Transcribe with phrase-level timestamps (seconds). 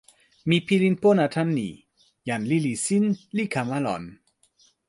[0.49, 1.67] mi pilin pona tan ni:
[2.27, 3.05] jan lili sin
[3.35, 4.03] li kama lon.